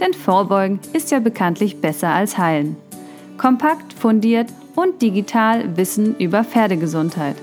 [0.00, 2.76] Denn Vorbeugen ist ja bekanntlich besser als Heilen.
[3.36, 7.36] Kompakt, fundiert und digital Wissen über Pferdegesundheit.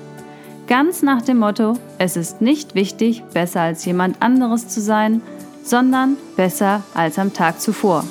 [0.68, 5.22] Ganz nach dem Motto, es ist nicht wichtig, besser als jemand anderes zu sein,
[5.64, 8.04] sondern besser als am Tag zuvor.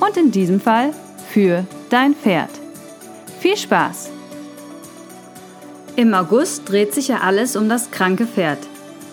[0.00, 0.92] Und in diesem Fall
[1.28, 2.50] für dein Pferd.
[3.40, 4.10] Viel Spaß!
[5.96, 8.58] Im August dreht sich ja alles um das kranke Pferd.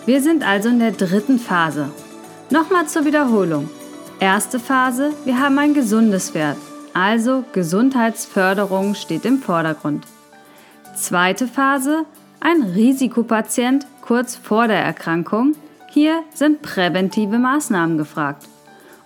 [0.06, 1.90] Wir sind also in der dritten Phase.
[2.50, 3.68] Nochmal zur Wiederholung.
[4.24, 6.56] Erste Phase, wir haben ein gesundes Pferd,
[6.94, 10.06] also Gesundheitsförderung steht im Vordergrund.
[10.96, 12.06] Zweite Phase,
[12.40, 15.52] ein Risikopatient kurz vor der Erkrankung.
[15.90, 18.48] Hier sind präventive Maßnahmen gefragt.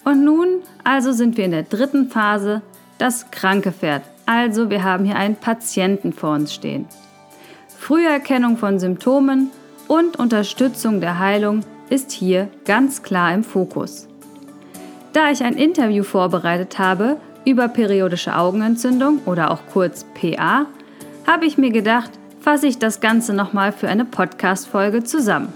[0.04, 2.62] Und nun also sind wir in der dritten Phase,
[2.98, 4.02] das kranke Pferd.
[4.24, 6.86] Also wir haben hier einen Patienten vor uns stehen.
[7.76, 9.50] Früherkennung von Symptomen
[9.88, 14.06] und Unterstützung der Heilung ist hier ganz klar im Fokus.
[15.18, 20.66] Da ich ein Interview vorbereitet habe über periodische Augenentzündung oder auch kurz PA,
[21.26, 25.52] habe ich mir gedacht, fasse ich das Ganze nochmal für eine Podcast-Folge zusammen.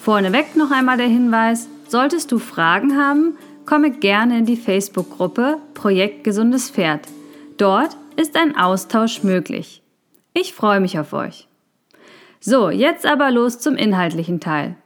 [0.00, 6.24] Vorneweg noch einmal der Hinweis, solltest du Fragen haben, komme gerne in die Facebook-Gruppe Projekt
[6.24, 7.06] Gesundes Pferd.
[7.58, 9.82] Dort ist ein Austausch möglich.
[10.32, 11.46] Ich freue mich auf euch.
[12.40, 14.76] So, jetzt aber los zum inhaltlichen Teil.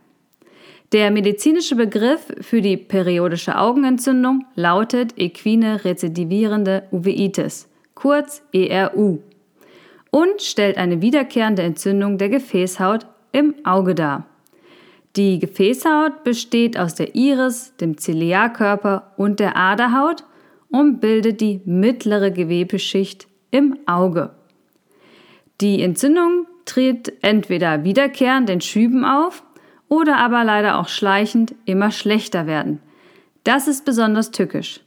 [0.92, 9.18] Der medizinische Begriff für die periodische Augenentzündung lautet equine rezidivierende Uveitis, kurz ERU,
[10.10, 14.26] und stellt eine wiederkehrende Entzündung der Gefäßhaut im Auge dar.
[15.16, 20.24] Die Gefäßhaut besteht aus der Iris, dem Ziliarkörper und der Aderhaut
[20.70, 24.30] und bildet die mittlere Gewebeschicht im Auge.
[25.60, 29.42] Die Entzündung tritt entweder wiederkehrend in Schüben auf
[29.88, 32.80] oder aber leider auch schleichend immer schlechter werden.
[33.44, 34.80] Das ist besonders tückisch.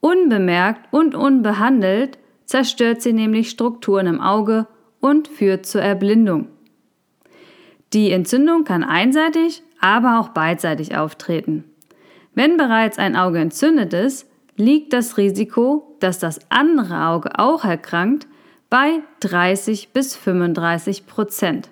[0.00, 4.66] Unbemerkt und unbehandelt zerstört sie nämlich Strukturen im Auge
[5.00, 6.48] und führt zur Erblindung.
[7.92, 11.64] Die Entzündung kann einseitig, aber auch beidseitig auftreten.
[12.34, 18.26] Wenn bereits ein Auge entzündet ist, liegt das Risiko, dass das andere Auge auch erkrankt,
[18.70, 21.70] bei 30 bis 35 Prozent.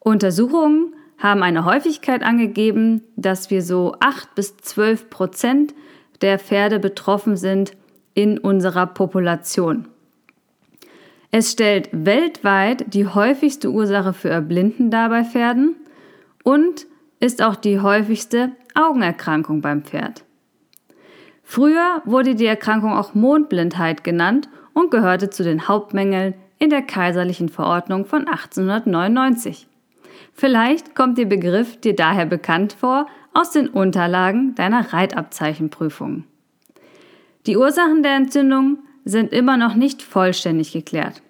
[0.00, 5.74] Untersuchungen haben eine Häufigkeit angegeben, dass wir so 8 bis 12 Prozent
[6.20, 7.72] der Pferde betroffen sind
[8.14, 9.88] in unserer Population.
[11.30, 15.76] Es stellt weltweit die häufigste Ursache für Erblinden dar bei Pferden
[16.42, 16.86] und
[17.20, 20.24] ist auch die häufigste Augenerkrankung beim Pferd.
[21.42, 27.48] Früher wurde die Erkrankung auch Mondblindheit genannt und gehörte zu den Hauptmängeln in der kaiserlichen
[27.48, 29.67] Verordnung von 1899.
[30.32, 36.24] Vielleicht kommt der Begriff dir daher bekannt vor aus den Unterlagen deiner Reitabzeichenprüfung.
[37.46, 41.22] Die Ursachen der Entzündung sind immer noch nicht vollständig geklärt.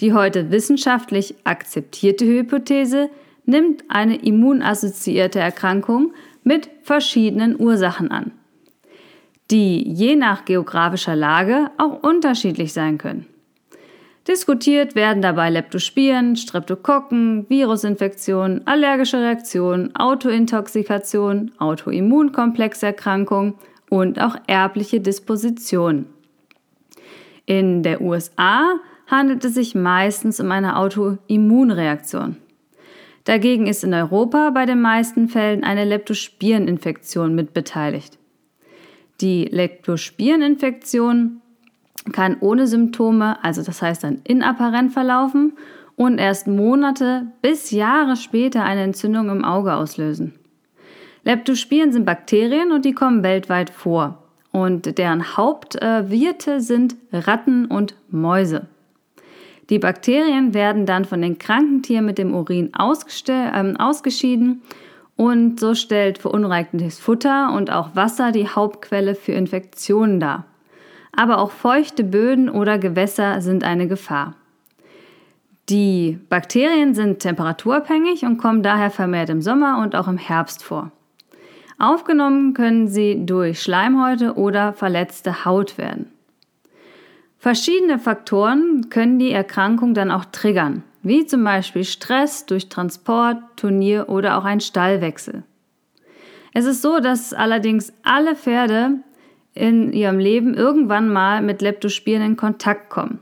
[0.00, 3.08] Die heute wissenschaftlich akzeptierte Hypothese
[3.44, 6.12] nimmt eine immunassoziierte Erkrankung
[6.42, 8.32] mit verschiedenen Ursachen an,
[9.50, 13.26] die je nach geografischer Lage auch unterschiedlich sein können.
[14.28, 23.54] Diskutiert werden dabei Leptospiren, Streptokokken, Virusinfektionen, allergische Reaktionen, Autointoxikation, Autoimmunkomplexerkrankung
[23.88, 26.06] und auch erbliche Disposition.
[27.44, 32.36] In der USA handelt es sich meistens um eine Autoimmunreaktion.
[33.22, 38.18] Dagegen ist in Europa bei den meisten Fällen eine Leptospireninfektion mitbeteiligt.
[39.20, 41.42] Die Leptospireninfektion
[42.12, 45.52] kann ohne Symptome, also das heißt dann inapparent verlaufen
[45.96, 50.34] und erst Monate bis Jahre später eine Entzündung im Auge auslösen.
[51.24, 54.22] Leptospiren sind Bakterien und die kommen weltweit vor.
[54.52, 58.68] Und deren Hauptwirte sind Ratten und Mäuse.
[59.68, 64.62] Die Bakterien werden dann von den kranken Tieren mit dem Urin äh, ausgeschieden
[65.16, 70.44] und so stellt verunreinigtes Futter und auch Wasser die Hauptquelle für Infektionen dar
[71.16, 74.34] aber auch feuchte Böden oder Gewässer sind eine Gefahr.
[75.68, 80.92] Die Bakterien sind temperaturabhängig und kommen daher vermehrt im Sommer und auch im Herbst vor.
[81.78, 86.12] Aufgenommen können sie durch Schleimhäute oder verletzte Haut werden.
[87.38, 94.08] Verschiedene Faktoren können die Erkrankung dann auch triggern, wie zum Beispiel Stress durch Transport, Turnier
[94.08, 95.42] oder auch ein Stallwechsel.
[96.54, 99.00] Es ist so, dass allerdings alle Pferde
[99.56, 103.20] in ihrem Leben irgendwann mal mit Leptospiren in Kontakt kommen.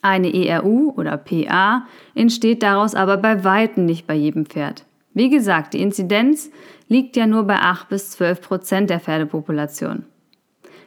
[0.00, 4.84] Eine ERU oder PA entsteht daraus aber bei weitem nicht bei jedem Pferd.
[5.12, 6.50] Wie gesagt, die Inzidenz
[6.88, 10.04] liegt ja nur bei 8 bis 12 Prozent der Pferdepopulation.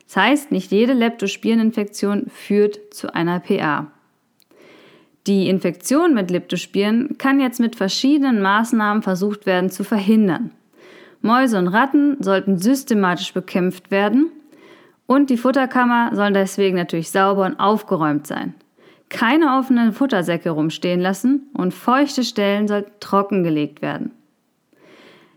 [0.08, 3.92] Das heißt, nicht jede Leptospireninfektion führt zu einer PA.
[5.28, 10.52] Die Infektion mit Leptospiren kann jetzt mit verschiedenen Maßnahmen versucht werden zu verhindern.
[11.22, 14.32] Mäuse und Ratten sollten systematisch bekämpft werden
[15.06, 18.54] und die Futterkammer soll deswegen natürlich sauber und aufgeräumt sein.
[19.10, 24.12] Keine offenen Futtersäcke rumstehen lassen und feuchte Stellen sollten trockengelegt werden.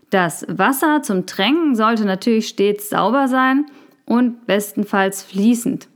[0.09, 3.65] Das Wasser zum Tränken sollte natürlich stets sauber sein
[4.05, 5.89] und bestenfalls fließend.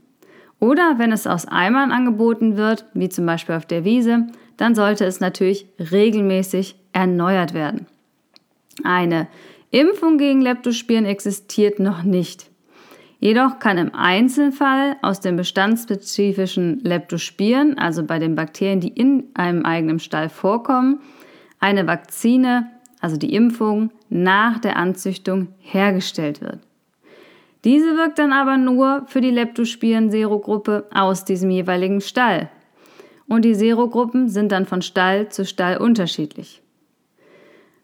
[0.60, 4.28] Oder wenn es aus Eimern angeboten wird, wie zum Beispiel auf der Wiese,
[4.58, 7.86] dann sollte es natürlich regelmäßig erneuert werden.
[8.84, 9.26] Eine
[9.70, 12.51] Impfung gegen Leptospiren existiert noch nicht.
[13.22, 19.64] Jedoch kann im Einzelfall aus den bestandsspezifischen Leptospiren, also bei den Bakterien, die in einem
[19.64, 20.98] eigenen Stall vorkommen,
[21.60, 22.68] eine Vakzine,
[23.00, 26.58] also die Impfung, nach der Anzüchtung hergestellt wird.
[27.62, 32.50] Diese wirkt dann aber nur für die Leptospiren-Serogruppe aus diesem jeweiligen Stall.
[33.28, 36.60] Und die Serogruppen sind dann von Stall zu Stall unterschiedlich.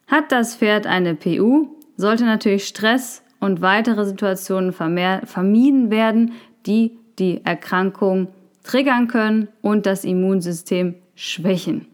[0.09, 6.33] Hat das Pferd eine PU, sollte natürlich Stress und weitere Situationen vermieden werden,
[6.67, 8.29] die die Erkrankung
[8.65, 11.87] triggern können und das Immunsystem schwächen.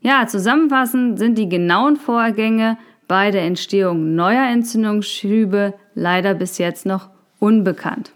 [0.00, 2.76] Ja, zusammenfassend sind die genauen Vorgänge
[3.08, 8.12] bei der Entstehung neuer Entzündungsschübe leider bis jetzt noch unbekannt.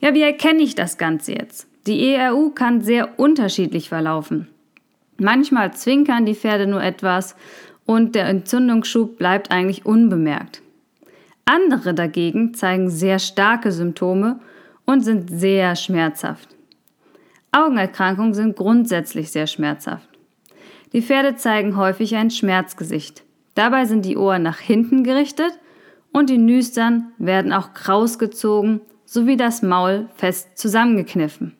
[0.00, 1.66] Ja, wie erkenne ich das Ganze jetzt?
[1.86, 4.48] Die ERU kann sehr unterschiedlich verlaufen.
[5.16, 7.34] Manchmal zwinkern die Pferde nur etwas
[7.88, 10.60] und der Entzündungsschub bleibt eigentlich unbemerkt.
[11.46, 14.40] Andere dagegen zeigen sehr starke Symptome
[14.84, 16.54] und sind sehr schmerzhaft.
[17.50, 20.06] Augenerkrankungen sind grundsätzlich sehr schmerzhaft.
[20.92, 23.24] Die Pferde zeigen häufig ein Schmerzgesicht.
[23.54, 25.58] Dabei sind die Ohren nach hinten gerichtet
[26.12, 31.56] und die Nüstern werden auch kraus gezogen sowie das Maul fest zusammengekniffen.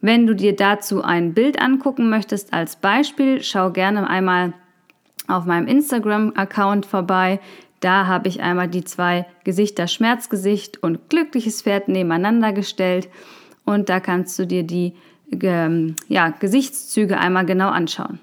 [0.00, 4.54] Wenn du dir dazu ein Bild angucken möchtest als Beispiel, schau gerne einmal
[5.30, 7.40] auf meinem Instagram-Account vorbei.
[7.80, 13.08] Da habe ich einmal die zwei Gesichter Schmerzgesicht und glückliches Pferd nebeneinander gestellt
[13.64, 14.94] und da kannst du dir die
[15.42, 18.18] ähm, ja, Gesichtszüge einmal genau anschauen.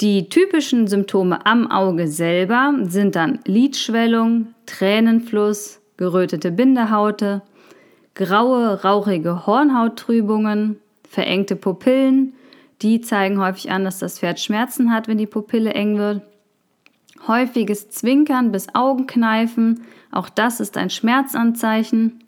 [0.00, 7.42] Die typischen Symptome am Auge selber sind dann Lidschwellung, Tränenfluss, gerötete Bindehaute,
[8.14, 12.34] graue, rauchige Hornhauttrübungen, verengte Pupillen,
[12.84, 16.22] die zeigen häufig an, dass das Pferd Schmerzen hat, wenn die Pupille eng wird.
[17.26, 19.80] Häufiges Zwinkern bis Augenkneifen,
[20.12, 22.22] auch das ist ein Schmerzanzeichen.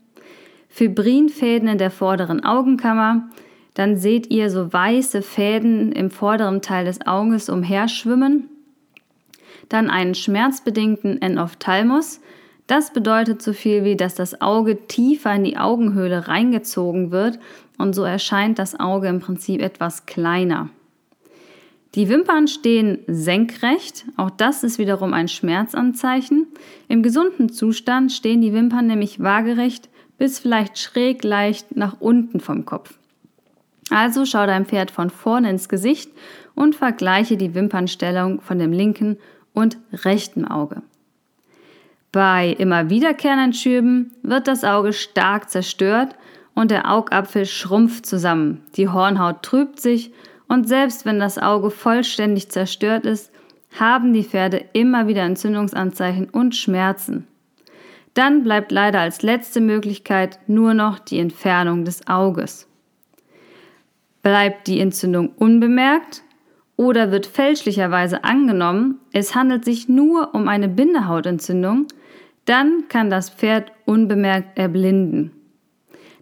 [0.69, 3.29] Fibrinfäden in der vorderen Augenkammer,
[3.75, 8.49] dann seht ihr so weiße Fäden im vorderen Teil des Auges umherschwimmen.
[9.69, 12.21] Dann einen schmerzbedingten Enophthalmus.
[12.67, 17.39] Das bedeutet so viel wie, dass das Auge tiefer in die Augenhöhle reingezogen wird
[17.79, 20.69] und so erscheint das Auge im Prinzip etwas kleiner.
[21.95, 26.47] Die Wimpern stehen senkrecht, auch das ist wiederum ein Schmerzanzeichen.
[26.89, 32.65] Im gesunden Zustand stehen die Wimpern nämlich waagerecht bis vielleicht schräg leicht nach unten vom
[32.65, 32.99] Kopf.
[33.91, 36.11] Also schau deinem Pferd von vorne ins Gesicht
[36.55, 39.19] und vergleiche die Wimpernstellung von dem linken
[39.53, 40.83] und rechten Auge.
[42.13, 46.17] Bei immer wiederkehrenden Schüben wird das Auge stark zerstört
[46.55, 50.13] und der Augapfel schrumpft zusammen, die Hornhaut trübt sich
[50.49, 53.31] und selbst wenn das Auge vollständig zerstört ist,
[53.79, 57.27] haben die Pferde immer wieder Entzündungsanzeichen und Schmerzen.
[58.15, 62.67] Dann bleibt leider als letzte Möglichkeit nur noch die Entfernung des Auges.
[64.23, 66.23] Bleibt die Entzündung unbemerkt
[66.77, 71.87] oder wird fälschlicherweise angenommen, es handelt sich nur um eine Bindehautentzündung,
[72.45, 75.33] dann kann das Pferd unbemerkt erblinden.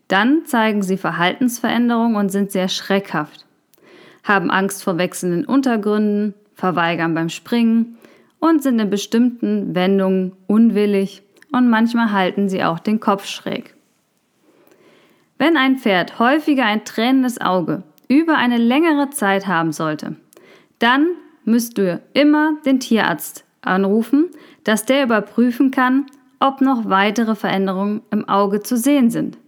[0.08, 3.46] Dann zeigen sie Verhaltensveränderungen und sind sehr schreckhaft,
[4.22, 7.98] haben Angst vor wechselnden Untergründen, verweigern beim Springen
[8.38, 13.74] und sind in bestimmten Wendungen unwillig und manchmal halten sie auch den Kopf schräg.
[15.38, 20.16] Wenn ein Pferd häufiger ein tränendes Auge über eine längere Zeit haben sollte,
[20.84, 21.06] dann
[21.46, 24.28] müsst du immer den Tierarzt anrufen,
[24.64, 26.04] dass der überprüfen kann,
[26.40, 29.38] ob noch weitere Veränderungen im Auge zu sehen sind.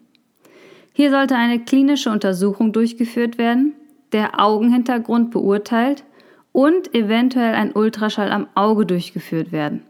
[0.95, 3.75] Hier sollte eine klinische Untersuchung durchgeführt werden,
[4.13, 6.05] der Augenhintergrund beurteilt
[6.53, 9.83] und eventuell ein Ultraschall am Auge durchgeführt werden.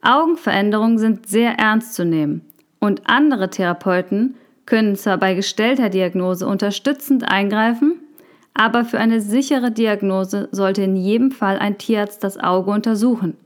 [0.00, 2.42] Augenveränderungen sind sehr ernst zu nehmen
[2.78, 7.98] und andere Therapeuten können zwar bei gestellter Diagnose unterstützend eingreifen,
[8.54, 13.36] aber für eine sichere Diagnose sollte in jedem Fall ein Tierarzt das Auge untersuchen,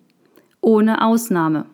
[0.61, 1.67] ohne Ausnahme.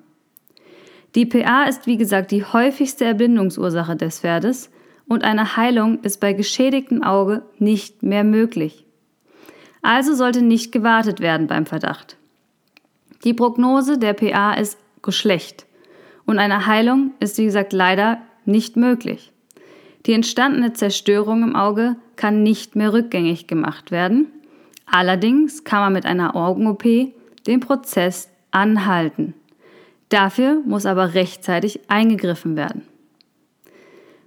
[1.15, 4.71] Die PA ist wie gesagt die häufigste Erblindungsursache des Pferdes
[5.09, 8.85] und eine Heilung ist bei geschädigtem Auge nicht mehr möglich.
[9.83, 12.17] Also sollte nicht gewartet werden beim Verdacht.
[13.25, 15.67] Die Prognose der PA ist geschlecht
[16.27, 19.33] und eine Heilung ist wie gesagt leider nicht möglich.
[20.07, 24.27] Die entstandene Zerstörung im Auge kann nicht mehr rückgängig gemacht werden.
[24.85, 26.85] Allerdings kann man mit einer Augen-OP
[27.47, 29.33] den Prozess anhalten.
[30.11, 32.83] Dafür muss aber rechtzeitig eingegriffen werden.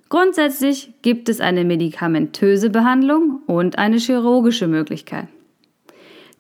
[0.10, 5.28] Grundsätzlich gibt es eine medikamentöse Behandlung und eine chirurgische Möglichkeit.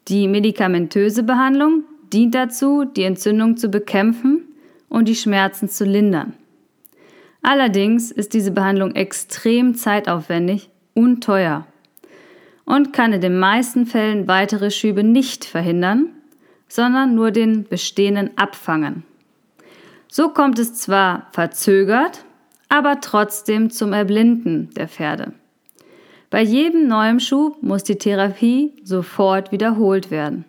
[0.07, 4.41] Die medikamentöse Behandlung dient dazu, die Entzündung zu bekämpfen
[4.89, 6.33] und die Schmerzen zu lindern.
[7.43, 11.65] Allerdings ist diese Behandlung extrem zeitaufwendig und teuer
[12.65, 16.09] und kann in den meisten Fällen weitere Schübe nicht verhindern,
[16.67, 19.03] sondern nur den bestehenden abfangen.
[20.07, 22.25] So kommt es zwar verzögert,
[22.69, 25.33] aber trotzdem zum Erblinden der Pferde.
[26.29, 30.45] Bei jedem neuen Schub muss die Therapie sofort wiederholt werden.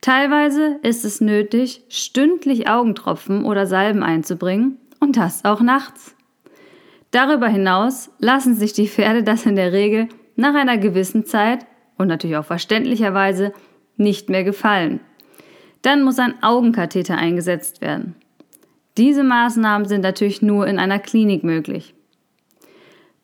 [0.00, 6.16] Teilweise ist es nötig, stündlich Augentropfen oder Salben einzubringen und das auch nachts.
[7.10, 12.08] Darüber hinaus lassen sich die Pferde das in der Regel nach einer gewissen Zeit und
[12.08, 13.52] natürlich auch verständlicherweise
[13.96, 15.00] nicht mehr gefallen.
[15.82, 18.14] Dann muss ein Augenkatheter eingesetzt werden.
[18.96, 21.94] Diese Maßnahmen sind natürlich nur in einer Klinik möglich.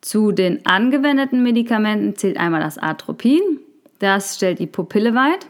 [0.01, 3.41] Zu den angewendeten Medikamenten zählt einmal das Atropin.
[3.99, 5.47] Das stellt die Pupille weit.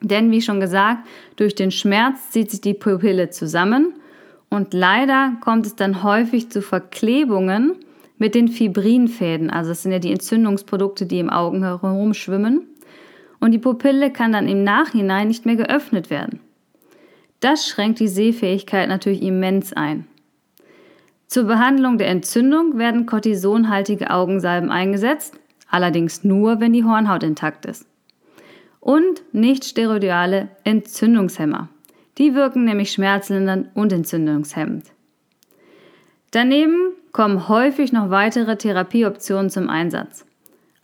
[0.00, 3.94] Denn wie schon gesagt, durch den Schmerz zieht sich die Pupille zusammen
[4.50, 7.74] und leider kommt es dann häufig zu Verklebungen
[8.16, 9.50] mit den Fibrinfäden.
[9.50, 12.62] Also das sind ja die Entzündungsprodukte, die im Augen herumschwimmen.
[13.40, 16.40] Und die Pupille kann dann im Nachhinein nicht mehr geöffnet werden.
[17.40, 20.06] Das schränkt die Sehfähigkeit natürlich immens ein.
[21.28, 25.38] Zur Behandlung der Entzündung werden kortisonhaltige Augensalben eingesetzt,
[25.70, 27.86] allerdings nur, wenn die Hornhaut intakt ist.
[28.80, 31.68] Und nicht steroidale Entzündungshemmer.
[32.18, 34.84] Die wirken nämlich schmerzlindernd und entzündungshemmend.
[36.32, 40.26] Daneben kommen häufig noch weitere Therapieoptionen zum Einsatz.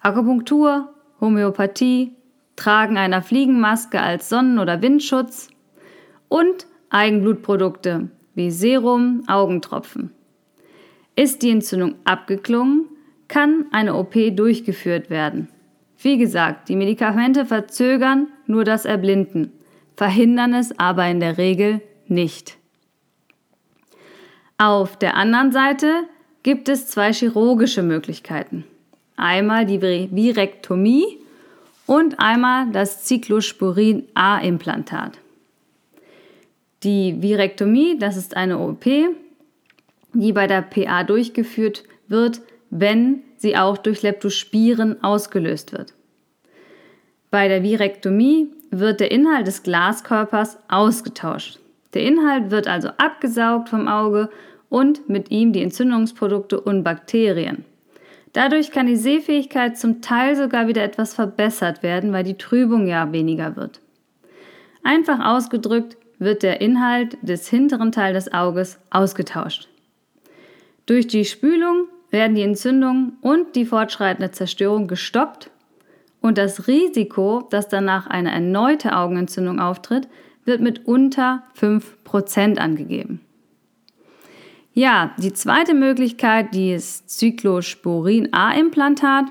[0.01, 2.13] Akupunktur, Homöopathie,
[2.57, 5.49] Tragen einer Fliegenmaske als Sonnen- oder Windschutz,
[6.29, 10.11] und Eigenblutprodukte wie Serum, Augentropfen.
[11.17, 12.87] Ist die Entzündung abgeklungen,
[13.29, 15.49] kann eine OP durchgeführt werden.
[15.99, 19.53] Wie gesagt, die Medikamente verzögern nur das Erblinden,
[19.97, 22.57] verhindern es aber in der Regel nicht.
[24.59, 26.05] Auf der anderen Seite
[26.43, 28.65] gibt es zwei chirurgische Möglichkeiten.
[29.17, 31.19] Einmal die Virektomie
[31.87, 35.19] und einmal das Cyclosporin A-Implantat.
[36.83, 38.85] Die Virektomie, das ist eine OP,
[40.13, 45.95] die bei der PA durchgeführt wird, wenn sie auch durch Leptospiren ausgelöst wird.
[47.35, 51.59] Bei der Virektomie wird der Inhalt des Glaskörpers ausgetauscht.
[51.93, 54.31] Der Inhalt wird also abgesaugt vom Auge
[54.69, 57.65] und mit ihm die Entzündungsprodukte und Bakterien.
[58.35, 63.11] Dadurch kann die Sehfähigkeit zum Teil sogar wieder etwas verbessert werden, weil die Trübung ja
[63.11, 63.81] weniger wird.
[64.85, 69.67] Einfach ausgedrückt, wird der Inhalt des hinteren Teils des Auges ausgetauscht.
[70.87, 75.51] Durch die Spülung werden die Entzündungen und die fortschreitende Zerstörung gestoppt
[76.25, 80.09] und das Risiko, dass danach eine erneute Augenentzündung auftritt,
[80.45, 83.21] wird mit unter 5% angegeben.
[84.73, 89.27] Ja, die zweite Möglichkeit, die ist Cyclosporin A-Implantat.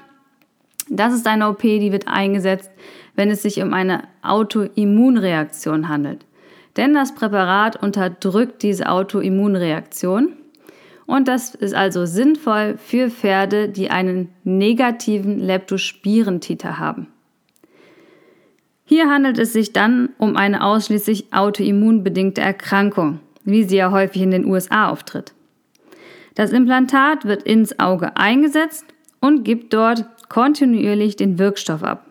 [0.90, 2.72] Das ist eine OP, die wird eingesetzt,
[3.16, 6.26] wenn es sich um eine Autoimmunreaktion handelt
[6.78, 10.34] denn das Präparat unterdrückt diese Autoimmunreaktion.
[11.06, 17.08] Und das ist also sinnvoll für Pferde, die einen negativen Leptospirentiter haben.
[18.86, 24.32] Hier handelt es sich dann um eine ausschließlich autoimmunbedingte Erkrankung, wie sie ja häufig in
[24.32, 25.34] den USA auftritt.
[26.36, 28.86] Das Implantat wird ins Auge eingesetzt
[29.20, 32.08] und gibt dort kontinuierlich den Wirkstoff ab.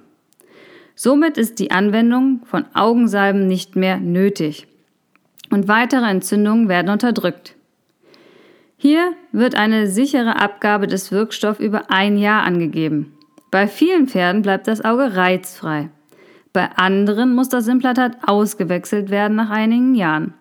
[0.95, 4.67] Somit ist die Anwendung von Augensalben nicht mehr nötig
[5.51, 7.57] und weitere Entzündungen werden unterdrückt.
[8.83, 13.17] Hier wird eine sichere Abgabe des Wirkstoffs über ein Jahr angegeben.
[13.53, 15.89] Bei vielen Pferden bleibt das Auge reizfrei.
[16.53, 20.35] Bei anderen muss das Implantat ausgewechselt werden nach einigen Jahren.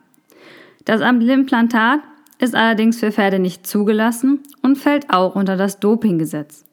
[0.86, 2.00] Das Implantat
[2.40, 6.66] ist allerdings für Pferde nicht zugelassen und fällt auch unter das Dopinggesetz.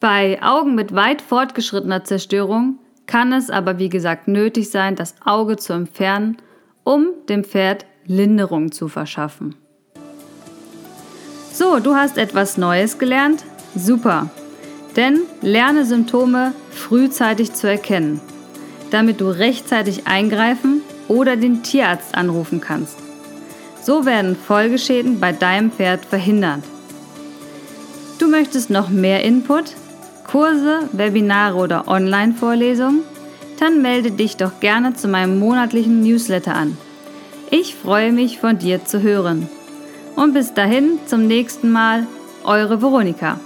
[0.00, 5.54] Bei Augen mit weit fortgeschrittener Zerstörung kann es aber wie gesagt nötig sein, das Auge
[5.54, 6.38] zu entfernen,
[6.82, 9.54] um dem Pferd Linderung zu verschaffen.
[11.56, 13.44] So, du hast etwas Neues gelernt?
[13.76, 14.28] Super!
[14.96, 18.20] Denn lerne Symptome frühzeitig zu erkennen,
[18.90, 22.96] damit du rechtzeitig eingreifen oder den Tierarzt anrufen kannst.
[23.80, 26.64] So werden Folgeschäden bei deinem Pferd verhindert.
[28.18, 29.76] Du möchtest noch mehr Input,
[30.24, 33.02] Kurse, Webinare oder Online-Vorlesungen?
[33.60, 36.76] Dann melde dich doch gerne zu meinem monatlichen Newsletter an.
[37.52, 39.48] Ich freue mich von dir zu hören.
[40.16, 42.06] Und bis dahin, zum nächsten Mal,
[42.44, 43.38] eure Veronika.